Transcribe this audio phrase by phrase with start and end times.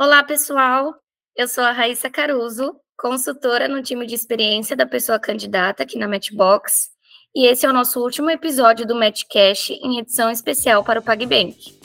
[0.00, 0.94] Olá, pessoal.
[1.34, 6.06] Eu sou a Raíssa Caruso, consultora no time de experiência da pessoa candidata aqui na
[6.06, 6.90] Matchbox,
[7.34, 11.77] e esse é o nosso último episódio do Matchcash em edição especial para o PagBank.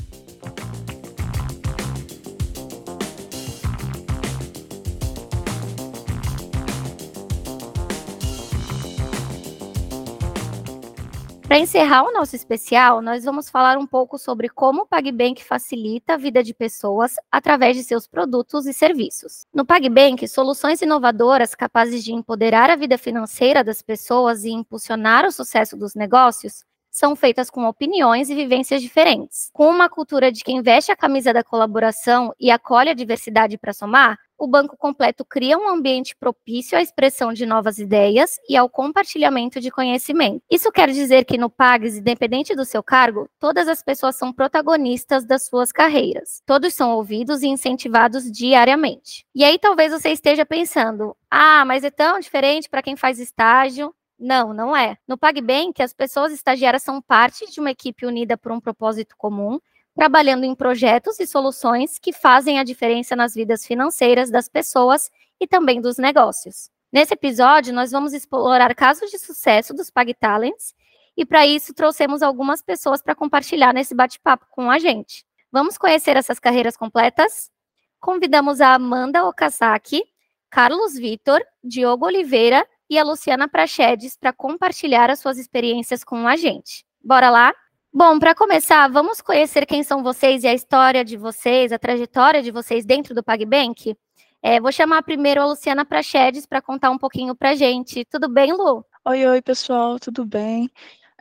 [11.54, 16.16] Para encerrar o nosso especial, nós vamos falar um pouco sobre como o PagBank facilita
[16.16, 19.46] a vida de pessoas através de seus produtos e serviços.
[19.54, 25.32] No PagBank, soluções inovadoras capazes de empoderar a vida financeira das pessoas e impulsionar o
[25.32, 29.50] sucesso dos negócios são feitas com opiniões e vivências diferentes.
[29.52, 33.74] Com uma cultura de quem veste a camisa da colaboração e acolhe a diversidade para
[33.74, 38.70] somar, o Banco Completo cria um ambiente propício à expressão de novas ideias e ao
[38.70, 40.44] compartilhamento de conhecimento.
[40.52, 45.26] Isso quer dizer que no PAGS, independente do seu cargo, todas as pessoas são protagonistas
[45.26, 46.42] das suas carreiras.
[46.46, 49.26] Todos são ouvidos e incentivados diariamente.
[49.34, 53.96] E aí talvez você esteja pensando: ah, mas é tão diferente para quem faz estágio.
[54.24, 54.98] Não, não é.
[55.06, 59.60] No PagBank, as pessoas estagiárias são parte de uma equipe unida por um propósito comum
[59.94, 65.46] trabalhando em projetos e soluções que fazem a diferença nas vidas financeiras das pessoas e
[65.46, 66.72] também dos negócios.
[66.90, 70.74] Nesse episódio, nós vamos explorar casos de sucesso dos PagTalents
[71.18, 75.26] e para isso trouxemos algumas pessoas para compartilhar nesse bate-papo com a gente.
[75.52, 77.52] Vamos conhecer essas carreiras completas?
[78.00, 80.02] Convidamos a Amanda Okazaki,
[80.50, 86.36] Carlos Vitor, Diogo Oliveira e a Luciana Prachedes para compartilhar as suas experiências com a
[86.36, 86.86] gente.
[87.04, 87.54] Bora lá?
[87.94, 92.42] Bom, para começar, vamos conhecer quem são vocês e a história de vocês, a trajetória
[92.42, 93.96] de vocês dentro do PagBank.
[94.42, 98.04] É, vou chamar primeiro a Luciana Prachedes para contar um pouquinho para gente.
[98.06, 98.84] Tudo bem, Lu?
[99.06, 100.70] Oi, oi, pessoal, tudo bem?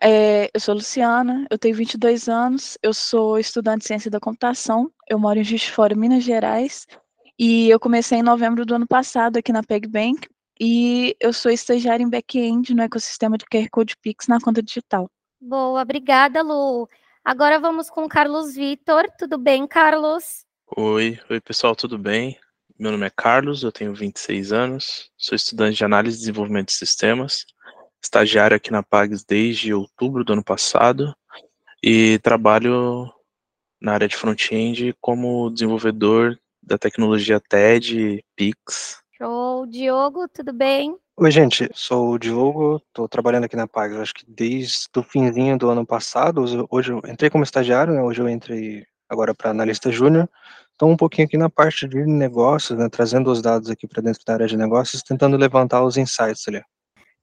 [0.02, 4.90] É, eu sou Luciana, eu tenho 22 anos, eu sou estudante de ciência da computação,
[5.08, 6.86] eu moro em Juiz de Fora, Minas Gerais,
[7.38, 10.28] e eu comecei em novembro do ano passado aqui na PagBank,
[10.60, 15.10] e eu sou estagiária em back-end no ecossistema de QR Code Pix na conta digital.
[15.40, 16.88] Boa, obrigada, Lu.
[17.24, 19.06] Agora vamos com o Carlos Vitor.
[19.18, 20.44] Tudo bem, Carlos?
[20.76, 22.38] Oi, oi pessoal, tudo bem?
[22.78, 26.74] Meu nome é Carlos, eu tenho 26 anos, sou estudante de análise e desenvolvimento de
[26.74, 27.44] sistemas,
[28.02, 31.14] estagiário aqui na Pags desde outubro do ano passado
[31.82, 33.12] e trabalho
[33.80, 39.01] na área de front-end como desenvolvedor da tecnologia TED, Pix.
[39.18, 40.96] Show, Diogo, tudo bem?
[41.18, 45.58] Oi, gente, sou o Diogo, estou trabalhando aqui na Pags, acho que desde o finzinho
[45.58, 49.92] do ano passado, hoje eu entrei como estagiário, né, hoje eu entrei agora para analista
[49.92, 50.26] júnior,
[50.72, 54.22] estou um pouquinho aqui na parte de negócios, né, trazendo os dados aqui para dentro
[54.26, 56.62] da área de negócios, tentando levantar os insights ali.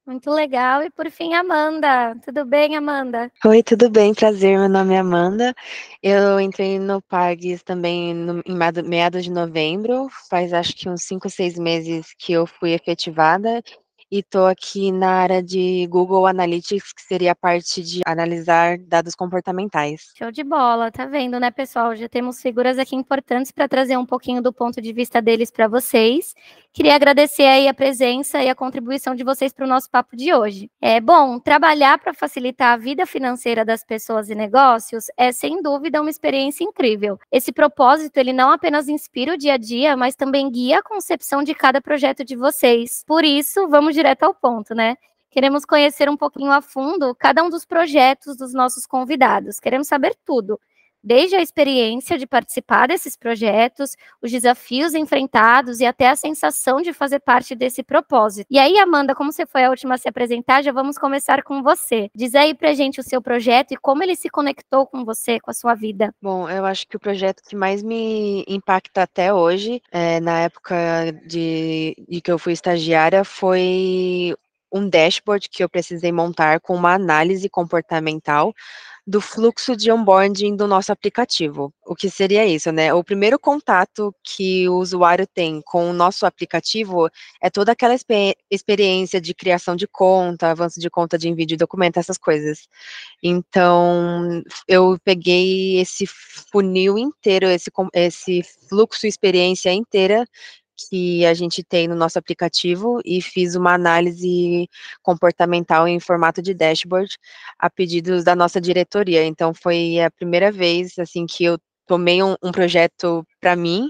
[0.10, 0.82] Muito legal.
[0.82, 2.16] E por fim, Amanda.
[2.26, 3.32] Tudo bem, Amanda?
[3.46, 4.12] Oi, tudo bem?
[4.12, 4.58] Prazer.
[4.58, 5.54] Meu nome é Amanda.
[6.02, 8.58] Eu entrei no PAGS também no, em
[8.90, 10.08] meados de novembro.
[10.28, 13.62] Faz acho que uns 5, 6 meses que eu fui efetivada
[14.12, 19.14] e estou aqui na área de Google Analytics, que seria a parte de analisar dados
[19.14, 20.12] comportamentais.
[20.18, 21.96] Show de bola, tá vendo, né, pessoal?
[21.96, 25.68] Já temos figuras aqui importantes para trazer um pouquinho do ponto de vista deles para
[25.68, 26.34] vocês.
[26.72, 30.32] Queria agradecer aí a presença e a contribuição de vocês para o nosso papo de
[30.34, 30.70] hoje.
[30.80, 36.00] É bom, trabalhar para facilitar a vida financeira das pessoas e negócios é sem dúvida
[36.00, 37.20] uma experiência incrível.
[37.32, 41.44] Esse propósito, ele não apenas inspira o dia a dia, mas também guia a concepção
[41.44, 43.04] de cada projeto de vocês.
[43.06, 44.96] Por isso, vamos direto ao ponto, né?
[45.32, 49.60] Queremos conhecer um pouquinho a fundo cada um dos projetos dos nossos convidados.
[49.60, 50.60] Queremos saber tudo
[51.04, 56.94] desde a experiência de participar desses projetos, os desafios enfrentados e até a sensação de
[56.94, 58.48] fazer parte desse propósito.
[58.50, 61.64] E aí, Amanda, como você foi a última a se apresentar, já vamos começar com
[61.64, 62.10] você.
[62.14, 65.52] Diz aí pra gente o seu projeto e como ele se conectou com você, com
[65.52, 66.14] a sua vida.
[66.22, 70.76] Bom, eu acho que o projeto que mais me impacta até hoje, é, na época
[71.26, 74.36] de, de que eu fui estagiária, foi
[74.72, 78.54] um dashboard que eu precisei montar com uma análise comportamental
[79.10, 81.74] do fluxo de onboarding do nosso aplicativo.
[81.84, 82.94] O que seria isso, né?
[82.94, 87.10] O primeiro contato que o usuário tem com o nosso aplicativo
[87.42, 91.58] é toda aquela exper experiência de criação de conta, avanço de conta de envio de
[91.58, 92.68] documento, essas coisas.
[93.24, 96.06] Então, eu peguei esse
[96.52, 100.24] funil inteiro, esse, esse fluxo experiência inteira
[100.88, 104.70] que a gente tem no nosso aplicativo e fiz uma análise
[105.02, 107.18] comportamental em formato de dashboard
[107.58, 109.26] a pedidos da nossa diretoria.
[109.26, 113.90] Então foi a primeira vez assim que eu tomei um, um projeto para mim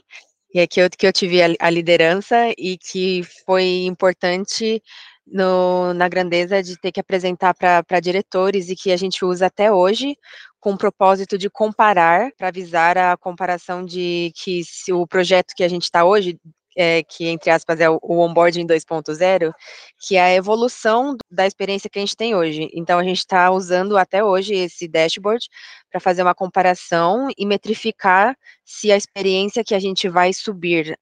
[0.54, 4.82] e é que eu, que eu tive a, a liderança e que foi importante
[5.32, 9.72] no, na grandeza de ter que apresentar para diretores e que a gente usa até
[9.72, 10.18] hoje
[10.60, 15.64] com o propósito de comparar, para avisar a comparação de que se o projeto que
[15.64, 16.38] a gente está hoje,
[16.80, 19.54] é, que entre aspas é o, o onboarding 2.0,
[20.00, 22.70] que é a evolução da experiência que a gente tem hoje.
[22.74, 25.46] Então a gente está usando até hoje esse dashboard
[25.92, 28.34] para fazer uma comparação e metrificar
[28.64, 30.98] se a experiência que a gente vai subir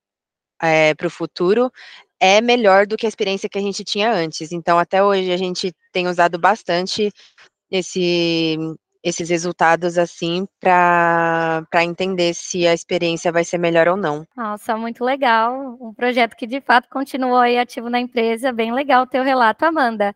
[0.59, 1.71] é, para o futuro
[2.19, 4.51] é melhor do que a experiência que a gente tinha antes.
[4.51, 7.11] Então, até hoje, a gente tem usado bastante
[7.69, 8.57] esse,
[9.03, 14.25] esses resultados assim para entender se a experiência vai ser melhor ou não.
[14.35, 15.77] Nossa, muito legal.
[15.79, 18.51] Um projeto que de fato continuou aí ativo na empresa.
[18.51, 20.15] Bem legal o teu relato, Amanda.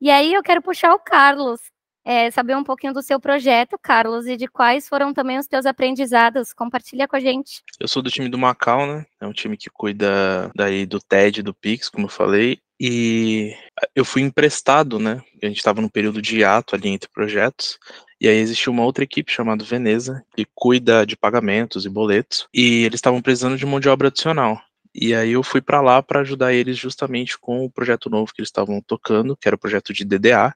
[0.00, 1.60] E aí eu quero puxar o Carlos
[2.04, 5.66] é, saber um pouquinho do seu projeto, Carlos, e de quais foram também os teus
[5.66, 6.52] aprendizados.
[6.52, 7.62] Compartilha com a gente.
[7.78, 9.04] Eu sou do time do Macau, né?
[9.20, 12.58] É um time que cuida daí do TED, do Pix, como eu falei.
[12.78, 13.54] E
[13.94, 15.22] eu fui emprestado, né?
[15.42, 17.78] A gente estava no período de ato ali entre projetos.
[18.18, 22.46] E aí existe uma outra equipe chamada Veneza, que cuida de pagamentos e boletos.
[22.54, 24.60] E eles estavam precisando de mão de obra adicional.
[24.94, 28.40] E aí eu fui para lá para ajudar eles justamente com o projeto novo que
[28.40, 30.54] eles estavam tocando, que era o projeto de DDA,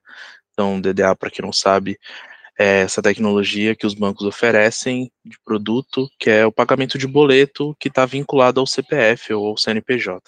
[0.54, 1.98] então, DDA, para quem não sabe,
[2.58, 7.76] é essa tecnologia que os bancos oferecem de produto, que é o pagamento de boleto
[7.78, 10.22] que está vinculado ao CPF ou ao CNPJ.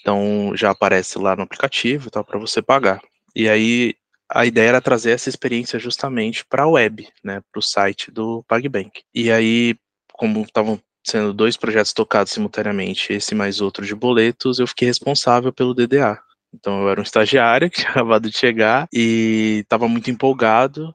[0.00, 3.00] Então, já aparece lá no aplicativo tá, para você pagar.
[3.34, 3.94] E aí,
[4.28, 8.42] a ideia era trazer essa experiência justamente para a web, né, para o site do
[8.48, 9.02] PagBank.
[9.14, 9.76] E aí,
[10.12, 15.52] como estavam sendo dois projetos tocados simultaneamente, esse mais outro de boletos, eu fiquei responsável
[15.52, 16.20] pelo DDA.
[16.54, 20.94] Então eu era um estagiário que tinha acabado de chegar e estava muito empolgado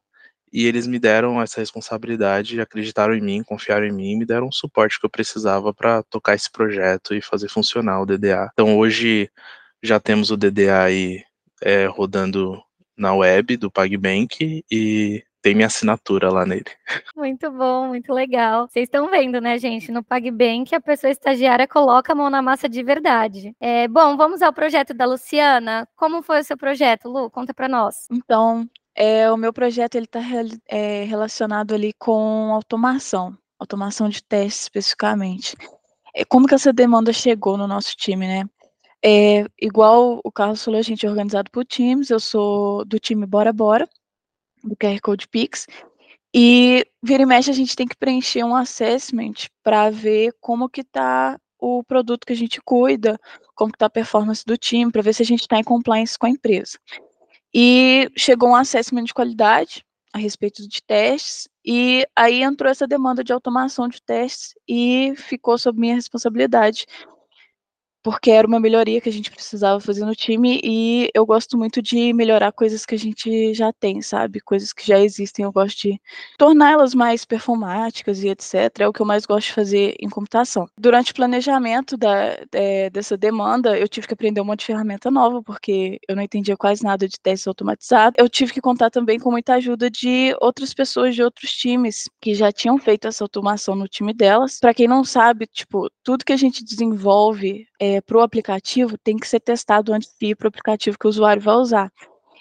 [0.52, 4.54] e eles me deram essa responsabilidade, acreditaram em mim, confiaram em mim, me deram o
[4.54, 8.50] suporte que eu precisava para tocar esse projeto e fazer funcionar o DDA.
[8.54, 9.30] Então hoje
[9.84, 11.24] já temos o DDA aí
[11.62, 12.60] é, rodando
[12.98, 16.66] na web do PagBank e tem minha assinatura lá nele.
[17.16, 18.68] Muito bom, muito legal.
[18.68, 19.92] Vocês estão vendo, né, gente?
[19.92, 23.56] No PagBank, a pessoa estagiária coloca a mão na massa de verdade.
[23.60, 25.88] É, bom, vamos ao projeto da Luciana.
[25.96, 27.30] Como foi o seu projeto, Lu?
[27.30, 28.08] Conta para nós.
[28.12, 30.20] Então, é, o meu projeto ele está
[30.68, 35.56] é, relacionado ali com automação, automação de testes especificamente.
[36.14, 38.44] É, como que essa demanda chegou no nosso time, né?
[39.04, 43.26] É, igual o Carlos falou, a gente é organizado por times, eu sou do time
[43.26, 43.88] Bora Bora,
[44.64, 45.68] do QR Code Pix.
[46.34, 50.82] E vira e mexe a gente tem que preencher um assessment para ver como que
[50.82, 53.20] está o produto que a gente cuida,
[53.56, 56.26] como está a performance do time, para ver se a gente está em compliance com
[56.26, 56.78] a empresa.
[57.54, 59.84] E chegou um assessment de qualidade
[60.14, 65.58] a respeito de testes, e aí entrou essa demanda de automação de testes e ficou
[65.58, 66.86] sob minha responsabilidade
[68.04, 71.82] porque era uma melhoria que a gente precisava fazer no time e eu gosto muito
[71.82, 74.40] de melhorar coisas que a gente já tem, sabe?
[74.40, 76.02] Coisas que já existem, eu gosto de
[76.38, 78.80] torná-las mais performáticas e etc.
[78.80, 80.68] É o que eu mais gosto de fazer em computação.
[80.78, 85.12] Durante o planejamento da, é, dessa demanda, eu tive que aprender um monte de ferramenta
[85.12, 88.16] nova, porque eu não entendia quase nada de testes automatizados.
[88.18, 92.34] Eu tive que contar também com muita ajuda de outras pessoas de outros times que
[92.34, 94.58] já tinham feito essa automação no time delas.
[94.60, 99.18] Para quem não sabe, tipo, tudo que a gente desenvolve é, para o aplicativo tem
[99.18, 101.92] que ser testado antes de ir para o aplicativo que o usuário vai usar.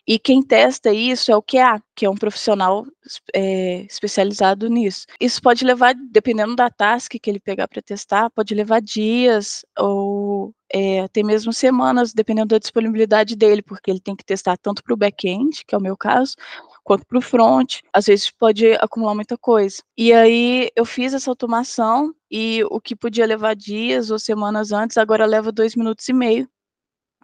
[0.08, 2.86] E quem testa isso é o QA, que é um profissional
[3.34, 5.04] é, especializado nisso.
[5.20, 10.54] Isso pode levar, dependendo da task que ele pegar para testar, pode levar dias ou
[10.72, 14.94] é, até mesmo semanas, dependendo da disponibilidade dele, porque ele tem que testar tanto para
[14.94, 16.36] o back-end, que é o meu caso,
[16.88, 17.80] quanto para o front.
[17.92, 19.82] Às vezes pode acumular muita coisa.
[19.94, 24.96] E aí eu fiz essa automação e o que podia levar dias ou semanas antes,
[24.96, 26.48] agora leva dois minutos e meio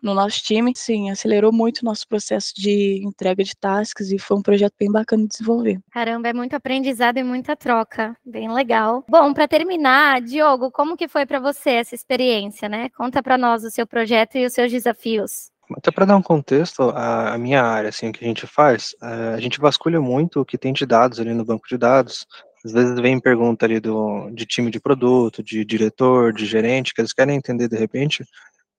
[0.02, 0.74] no nosso time.
[0.76, 4.92] Sim, acelerou muito o nosso processo de entrega de tasks e foi um projeto bem
[4.92, 5.80] bacana de desenvolver.
[5.90, 9.02] Caramba, é muito aprendizado e muita troca, bem legal.
[9.08, 12.90] Bom, para terminar, Diogo, como que foi para você essa experiência, né?
[12.90, 15.53] Conta para nós o seu projeto e os seus desafios.
[15.76, 19.34] Até para dar um contexto, a, minha área, assim, o que a gente faz, a,
[19.34, 22.26] a gente vasculha muito o que tem de dados ali no banco de dados.
[22.64, 27.00] Às vezes vem pergunta ali do, de time de produto, de diretor, de gerente, que
[27.00, 28.24] eles querem entender de repente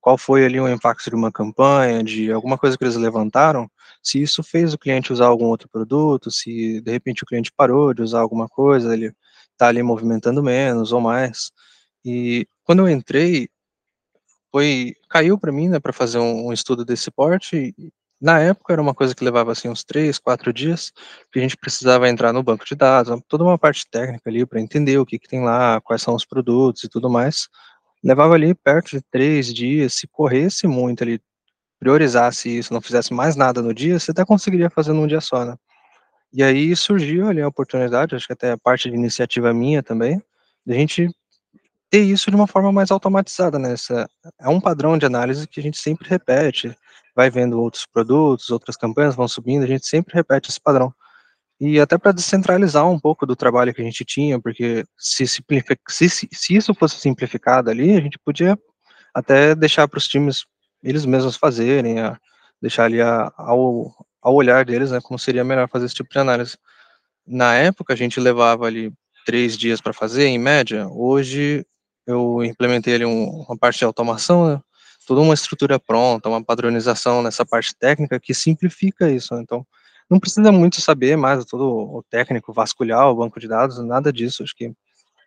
[0.05, 3.67] qual foi ali o impacto de uma campanha, de alguma coisa que eles levantaram,
[4.03, 7.91] se isso fez o cliente usar algum outro produto, se de repente o cliente parou
[7.91, 9.11] de usar alguma coisa, ele
[9.51, 11.51] está ali movimentando menos ou mais.
[12.05, 13.49] E quando eu entrei,
[14.55, 17.75] foi caiu para mim, né, para fazer um, um, estudo desse porte.
[18.21, 20.93] na época era uma coisa que levava assim uns três, quatro dias,
[21.29, 24.61] que a gente precisava entrar no banco de dados, toda uma parte técnica ali para
[24.61, 27.49] entender o que, que tem lá, quais são os produtos e tudo mais.
[28.01, 31.19] Levava ali perto de três dias, se corresse muito ali,
[31.77, 35.43] priorizasse isso, não fizesse mais nada no dia, você até conseguiria fazer num dia só,
[35.43, 35.57] né?
[36.31, 40.23] E aí surgiu ali a oportunidade, acho que até a parte de iniciativa minha também,
[40.65, 41.09] de a gente
[41.95, 43.73] ter isso de uma forma mais automatizada, né?
[44.41, 46.75] É um padrão de análise que a gente sempre repete,
[47.15, 50.93] vai vendo outros produtos, outras campanhas vão subindo, a gente sempre repete esse padrão.
[51.57, 55.41] E até para descentralizar um pouco do trabalho que a gente tinha, porque se, se,
[56.33, 58.59] se isso fosse simplificado ali, a gente podia
[59.13, 60.43] até deixar para os times
[60.83, 62.19] eles mesmos fazerem, a,
[62.61, 66.19] deixar ali a, ao, ao olhar deles, né, como seria melhor fazer esse tipo de
[66.19, 66.57] análise.
[67.25, 68.91] Na época, a gente levava ali
[69.25, 70.89] três dias para fazer, em média.
[70.89, 71.65] Hoje,
[72.05, 74.61] eu implementei ali um, uma parte de automação, né,
[75.07, 79.33] toda uma estrutura pronta, uma padronização nessa parte técnica que simplifica isso.
[79.35, 79.65] Né, então,
[80.09, 84.43] não precisa muito saber mais todo o técnico vasculhar o banco de dados, nada disso.
[84.43, 84.71] Acho que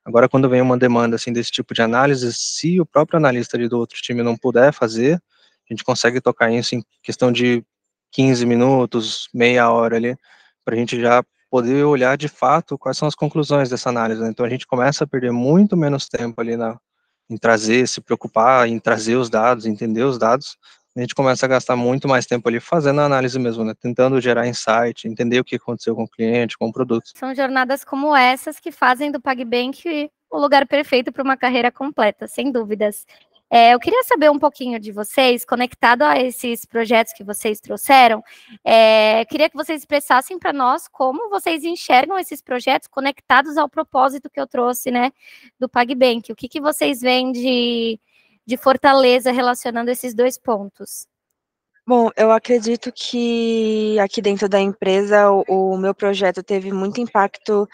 [0.05, 3.69] agora, quando vem uma demanda assim desse tipo de análise, se o próprio analista ali
[3.69, 5.21] do outro time não puder fazer,
[5.69, 7.65] a gente consegue tocar isso em questão de
[8.13, 10.17] 15 minutos, meia hora ali,
[10.65, 14.21] para a gente já poder olhar de fato quais são as conclusões dessa análise.
[14.21, 14.29] Né?
[14.29, 16.79] Então a gente começa a perder muito menos tempo ali na,
[17.29, 20.57] em trazer, se preocupar em trazer os dados, entender os dados,
[20.97, 23.73] a gente começa a gastar muito mais tempo ali fazendo a análise mesmo, né?
[23.81, 27.11] Tentando gerar insight, entender o que aconteceu com o cliente, com o produto.
[27.15, 32.27] São jornadas como essas que fazem do PagBank o lugar perfeito para uma carreira completa,
[32.27, 33.07] sem dúvidas.
[33.51, 38.23] É, eu queria saber um pouquinho de vocês, conectado a esses projetos que vocês trouxeram,
[38.63, 44.29] é, queria que vocês expressassem para nós como vocês enxergam esses projetos conectados ao propósito
[44.29, 45.13] que eu trouxe, né,
[45.59, 46.31] do PagBank.
[46.31, 47.99] O que, que vocês veem de,
[48.47, 51.07] de fortaleza relacionando esses dois pontos?
[51.87, 57.67] Bom, eu acredito que aqui dentro da empresa o, o meu projeto teve muito impacto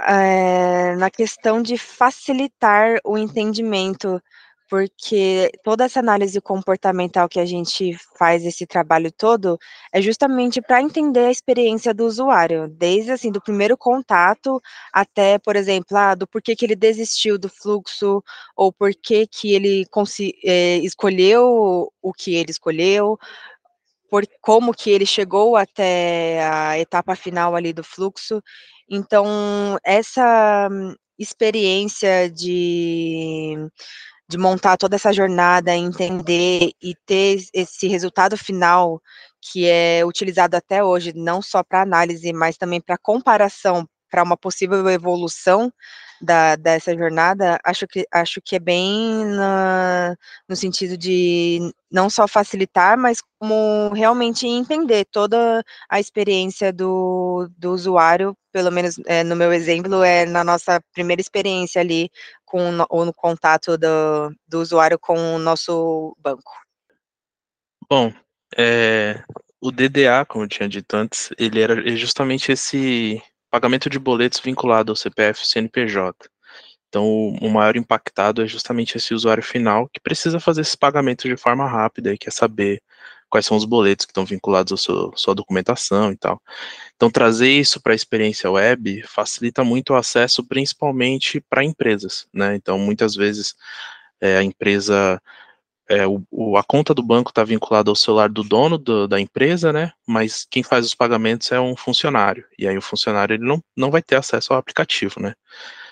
[0.00, 4.20] é, na questão de facilitar o entendimento
[4.68, 9.58] porque toda essa análise comportamental que a gente faz esse trabalho todo
[9.92, 14.60] é justamente para entender a experiência do usuário, desde assim do primeiro contato
[14.92, 18.22] até, por exemplo, ah, do porquê que ele desistiu do fluxo
[18.56, 19.86] ou porquê que ele
[20.44, 23.18] é, escolheu o que ele escolheu,
[24.10, 28.42] por como que ele chegou até a etapa final ali do fluxo.
[28.88, 30.68] Então, essa
[31.18, 33.56] experiência de
[34.28, 39.00] de montar toda essa jornada, entender e ter esse resultado final
[39.40, 44.36] que é utilizado até hoje, não só para análise, mas também para comparação, para uma
[44.36, 45.72] possível evolução
[46.20, 50.16] da, dessa jornada, acho que, acho que é bem na,
[50.48, 57.72] no sentido de não só facilitar, mas como realmente entender toda a experiência do, do
[57.72, 62.10] usuário, pelo menos é, no meu exemplo, é na nossa primeira experiência ali
[62.46, 66.50] com ou no contato do, do usuário com o nosso banco.
[67.90, 68.12] Bom,
[68.56, 69.22] é,
[69.60, 74.40] o DDA, como eu tinha dito antes, ele era é justamente esse pagamento de boletos
[74.40, 76.28] vinculado ao CPF e CNPJ.
[76.88, 77.04] Então,
[77.42, 81.68] o maior impactado é justamente esse usuário final que precisa fazer esse pagamento de forma
[81.68, 82.80] rápida e quer saber
[83.36, 84.76] quais são os boletos que estão vinculados à
[85.14, 86.40] sua documentação e tal.
[86.94, 92.56] Então, trazer isso para a experiência web facilita muito o acesso, principalmente para empresas, né?
[92.56, 93.54] Então, muitas vezes
[94.18, 95.20] é, a empresa
[95.88, 99.20] é, o, o, a conta do banco está vinculada ao celular do dono do, da
[99.20, 99.92] empresa, né?
[100.06, 102.44] Mas quem faz os pagamentos é um funcionário.
[102.58, 105.34] E aí o funcionário ele não, não vai ter acesso ao aplicativo, né?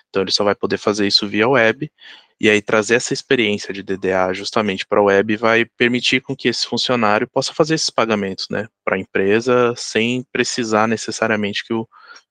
[0.08, 1.92] Então ele só vai poder fazer isso via web.
[2.40, 6.48] E aí trazer essa experiência de DDA justamente para a web vai permitir com que
[6.48, 8.66] esse funcionário possa fazer esses pagamentos, né?
[8.84, 11.86] Para a empresa sem precisar necessariamente que o,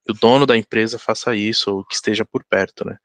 [0.05, 2.97] que o dono da empresa faça isso ou que esteja por perto, né?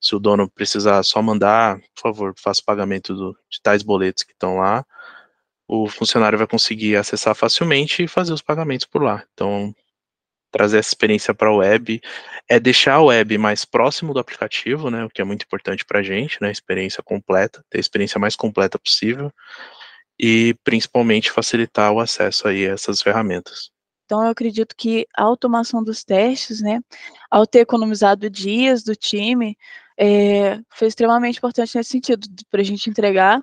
[0.00, 4.22] Se o dono precisar só mandar, por favor, faça o pagamento do, de tais boletos
[4.24, 4.84] que estão lá,
[5.68, 9.24] o funcionário vai conseguir acessar facilmente e fazer os pagamentos por lá.
[9.34, 9.74] Então,
[10.50, 12.00] trazer essa experiência para a web
[12.48, 15.04] é deixar a web mais próximo do aplicativo, né?
[15.04, 16.50] O que é muito importante para a gente, né?
[16.50, 19.32] Experiência completa, ter a experiência mais completa possível
[20.18, 23.70] e principalmente facilitar o acesso aí a essas ferramentas.
[24.06, 26.80] Então, eu acredito que a automação dos testes, né,
[27.28, 29.58] ao ter economizado dias do time,
[29.98, 33.42] é, foi extremamente importante nesse sentido, para a gente entregar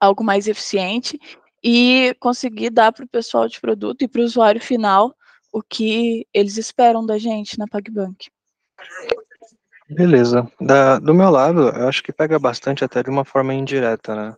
[0.00, 1.20] algo mais eficiente
[1.62, 5.14] e conseguir dar para o pessoal de produto e para o usuário final
[5.56, 8.28] o que eles esperam da gente na PagBank.
[9.88, 10.46] Beleza.
[10.60, 14.34] Da, do meu lado, eu acho que pega bastante até de uma forma indireta, né?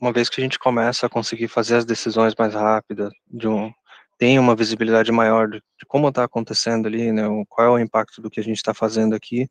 [0.00, 3.72] Uma vez que a gente começa a conseguir fazer as decisões mais rápidas, de um,
[4.16, 8.22] tem uma visibilidade maior de, de como está acontecendo ali, né, qual é o impacto
[8.22, 9.48] do que a gente está fazendo aqui,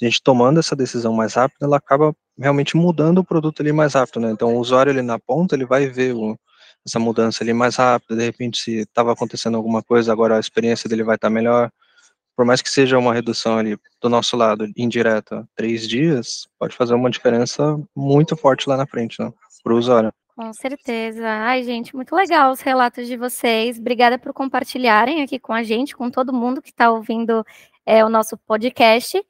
[0.00, 3.92] a gente tomando essa decisão mais rápida, ela acaba realmente mudando o produto ali mais
[3.94, 6.36] rápido, né, então o usuário ali na ponta, ele vai ver o,
[6.86, 10.88] essa mudança ali mais rápida, de repente se estava acontecendo alguma coisa, agora a experiência
[10.88, 11.70] dele vai estar tá melhor.
[12.36, 16.94] Por mais que seja uma redução ali do nosso lado indireta, três dias, pode fazer
[16.94, 20.12] uma diferença muito forte lá na frente, né, para o usuário.
[20.36, 21.24] Com certeza.
[21.24, 23.78] Ai, gente, muito legal os relatos de vocês.
[23.78, 27.46] Obrigada por compartilharem aqui com a gente, com todo mundo que está ouvindo
[27.86, 29.24] é, o nosso podcast.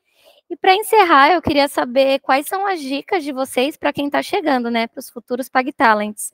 [0.48, 4.22] E para encerrar, eu queria saber quais são as dicas de vocês para quem está
[4.22, 6.32] chegando, né, para os futuros Pag Talents.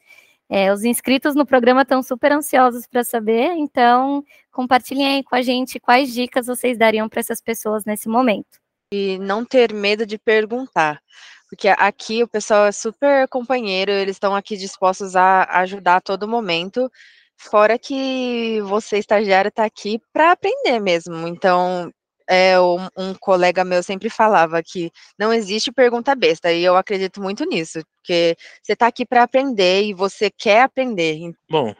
[0.52, 5.42] É, os inscritos no programa estão super ansiosos para saber, então compartilhem aí com a
[5.42, 8.58] gente quais dicas vocês dariam para essas pessoas nesse momento.
[8.92, 11.00] E não ter medo de perguntar,
[11.48, 16.26] porque aqui o pessoal é super companheiro, eles estão aqui dispostos a ajudar a todo
[16.26, 16.90] momento,
[17.36, 21.28] fora que você, estagiário, está aqui para aprender mesmo.
[21.28, 21.92] Então,
[22.30, 27.20] é, um, um, colega meu sempre falava que não existe pergunta besta, e eu acredito
[27.20, 31.32] muito nisso, porque você está aqui para aprender e você quer aprender.
[31.50, 31.74] Bom,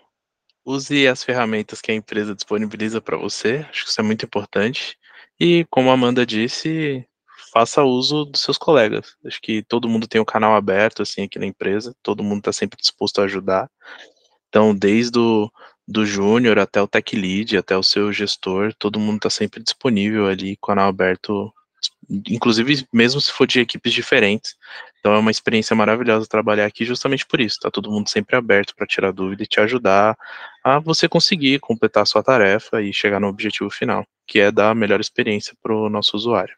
[0.65, 4.99] use as ferramentas que a empresa disponibiliza para você, acho que isso é muito importante.
[5.39, 7.07] E como a Amanda disse,
[7.53, 9.15] faça uso dos seus colegas.
[9.25, 12.39] Acho que todo mundo tem o um canal aberto assim aqui na empresa, todo mundo
[12.39, 13.71] está sempre disposto a ajudar.
[14.49, 15.49] Então, desde o
[15.91, 20.29] do júnior até o tech lead, até o seu gestor, todo mundo está sempre disponível
[20.29, 21.53] ali, canal aberto,
[22.29, 24.57] inclusive mesmo se for de equipes diferentes.
[25.01, 27.59] Então é uma experiência maravilhosa trabalhar aqui justamente por isso.
[27.59, 30.17] Tá todo mundo sempre aberto para tirar dúvida e te ajudar
[30.63, 34.71] a você conseguir completar a sua tarefa e chegar no objetivo final, que é dar
[34.71, 36.55] a melhor experiência para o nosso usuário.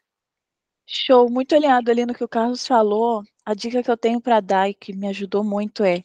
[0.87, 3.23] Show, muito alinhado ali no que o Carlos falou.
[3.47, 6.05] A dica que eu tenho para dar e que me ajudou muito é,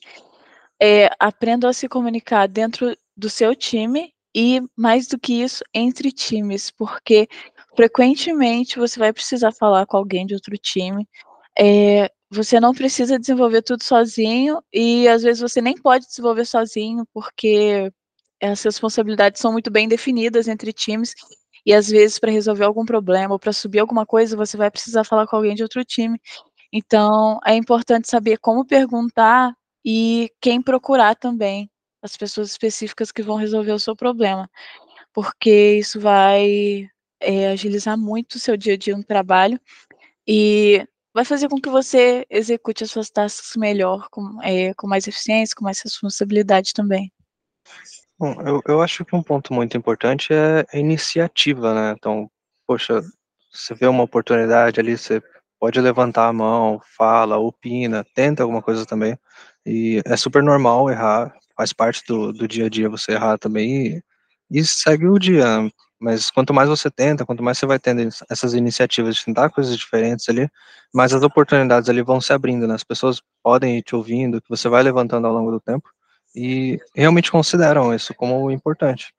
[0.81, 6.11] é aprenda a se comunicar dentro do seu time e, mais do que isso, entre
[6.11, 7.27] times, porque
[7.75, 11.07] frequentemente você vai precisar falar com alguém de outro time.
[11.57, 17.05] É, você não precisa desenvolver tudo sozinho e às vezes você nem pode desenvolver sozinho
[17.13, 17.91] porque
[18.41, 21.13] as responsabilidades são muito bem definidas entre times
[21.65, 25.03] e às vezes para resolver algum problema ou para subir alguma coisa você vai precisar
[25.03, 26.19] falar com alguém de outro time.
[26.71, 29.53] Então é importante saber como perguntar
[29.85, 31.69] e quem procurar também
[32.07, 34.49] as pessoas específicas que vão resolver o seu problema,
[35.13, 36.89] porque isso vai
[37.19, 39.59] é, agilizar muito o seu dia a dia no trabalho
[40.27, 45.07] e vai fazer com que você execute as suas tasks melhor, com, é, com mais
[45.07, 47.11] eficiência, com mais responsabilidade também.
[48.19, 51.95] Bom, eu, eu acho que um ponto muito importante é a iniciativa, né?
[51.97, 52.29] Então,
[52.65, 53.01] poxa,
[53.51, 55.21] você vê uma oportunidade ali, você
[55.59, 59.17] pode levantar a mão, fala, opina, tenta alguma coisa também.
[59.65, 63.87] E é super normal errar, faz parte do, do dia a dia você errar também
[63.87, 64.03] e,
[64.51, 65.69] e segue o dia.
[65.99, 69.75] Mas quanto mais você tenta, quanto mais você vai tendo essas iniciativas de tentar coisas
[69.75, 70.47] diferentes ali,
[70.93, 72.75] mais as oportunidades ali vão se abrindo, né?
[72.75, 75.89] As pessoas podem ir te ouvindo, que você vai levantando ao longo do tempo
[76.35, 79.11] e realmente consideram isso como importante.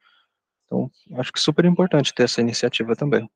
[0.65, 3.29] Então, acho que é super importante ter essa iniciativa também.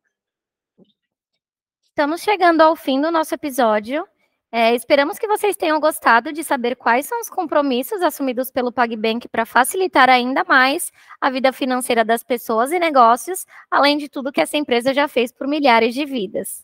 [1.88, 4.06] Estamos chegando ao fim do nosso episódio.
[4.54, 9.26] É, esperamos que vocês tenham gostado de saber quais são os compromissos assumidos pelo PagBank
[9.28, 14.42] para facilitar ainda mais a vida financeira das pessoas e negócios, além de tudo que
[14.42, 16.62] essa empresa já fez por milhares de vidas.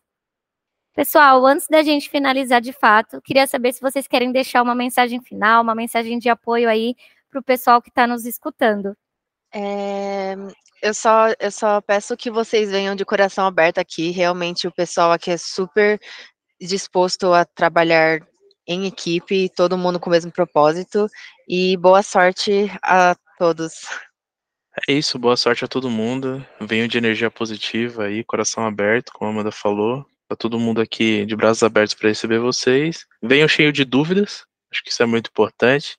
[0.94, 5.22] Pessoal, antes da gente finalizar de fato, queria saber se vocês querem deixar uma mensagem
[5.22, 6.94] final, uma mensagem de apoio aí
[7.30, 8.94] para o pessoal que está nos escutando.
[9.50, 10.34] É,
[10.82, 14.10] eu só, eu só peço que vocês venham de coração aberto aqui.
[14.10, 15.98] Realmente o pessoal aqui é super
[16.66, 18.20] disposto a trabalhar
[18.66, 21.08] em equipe, todo mundo com o mesmo propósito,
[21.48, 23.86] e boa sorte a todos.
[24.86, 26.44] É isso, boa sorte a todo mundo.
[26.60, 30.04] Venho de energia positiva aí, coração aberto, como a Amanda falou.
[30.28, 33.06] Tá todo mundo aqui de braços abertos para receber vocês.
[33.22, 35.96] Venham cheio de dúvidas, acho que isso é muito importante.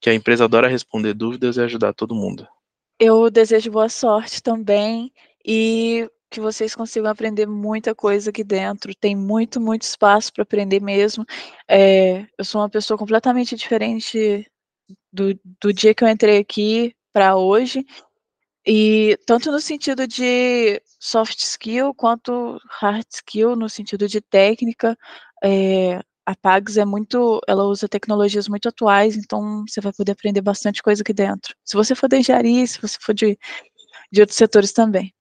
[0.00, 2.48] Que a empresa adora responder dúvidas e ajudar todo mundo.
[2.98, 5.12] Eu desejo boa sorte também
[5.44, 8.94] e que vocês consigam aprender muita coisa aqui dentro.
[8.94, 11.24] Tem muito, muito espaço para aprender mesmo.
[11.68, 14.46] É, eu sou uma pessoa completamente diferente
[15.12, 17.84] do, do dia que eu entrei aqui para hoje.
[18.66, 24.96] E tanto no sentido de soft skill quanto hard skill, no sentido de técnica,
[25.42, 30.42] é, a Pags é muito, ela usa tecnologias muito atuais, então você vai poder aprender
[30.42, 31.54] bastante coisa aqui dentro.
[31.64, 33.38] Se você for de engenharia, se você for de,
[34.12, 35.12] de outros setores também.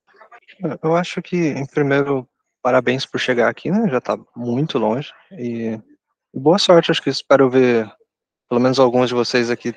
[0.82, 2.28] Eu acho que, em primeiro,
[2.62, 3.89] parabéns por chegar aqui, né?
[3.89, 5.12] Já está muito longe.
[5.32, 5.80] E
[6.34, 7.89] boa sorte, acho que espero ver
[8.50, 9.74] pelo menos alguns de vocês aqui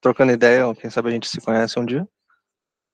[0.00, 2.06] trocando ideia, quem sabe a gente se conhece um dia.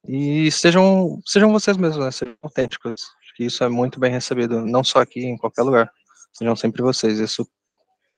[0.07, 2.11] E sejam, sejam vocês mesmos, né?
[2.11, 3.03] Sejam autênticos.
[3.23, 5.91] Acho que isso é muito bem recebido, não só aqui, em qualquer lugar.
[6.33, 7.47] Sejam sempre vocês, isso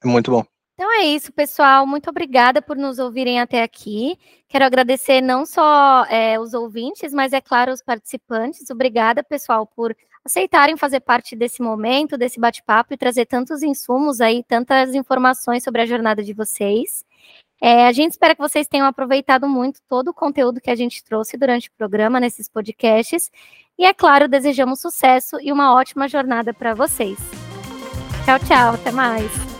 [0.03, 0.45] é muito bom.
[0.75, 1.87] Então é isso, pessoal.
[1.87, 4.19] Muito obrigada por nos ouvirem até aqui.
[4.49, 8.69] Quero agradecer não só é, os ouvintes, mas é claro os participantes.
[8.71, 14.43] Obrigada, pessoal, por aceitarem fazer parte desse momento, desse bate-papo e trazer tantos insumos aí,
[14.43, 17.05] tantas informações sobre a jornada de vocês.
[17.61, 21.05] É, a gente espera que vocês tenham aproveitado muito todo o conteúdo que a gente
[21.05, 23.31] trouxe durante o programa, nesses podcasts.
[23.79, 27.19] E, é claro, desejamos sucesso e uma ótima jornada para vocês.
[28.25, 28.75] Tchau, tchau.
[28.75, 29.54] Até mais.